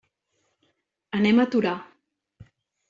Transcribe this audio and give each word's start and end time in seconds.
Anem 1.21 1.43
a 1.45 1.49
Torà. 1.53 1.77